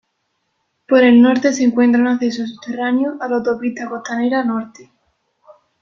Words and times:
Por 0.87 1.03
el 1.03 1.21
norte 1.21 1.53
se 1.53 1.63
encuentra 1.63 2.01
un 2.01 2.07
acceso 2.07 2.43
subterráneo 2.47 3.17
a 3.19 3.29
la 3.29 3.35
autopista 3.35 3.87
Costanera 3.87 4.43
Norte. 4.43 4.89